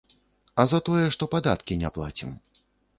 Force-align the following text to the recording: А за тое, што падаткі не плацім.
А 0.63 0.65
за 0.71 0.79
тое, 0.89 1.05
што 1.17 1.29
падаткі 1.37 1.81
не 1.85 1.95
плацім. 1.99 2.37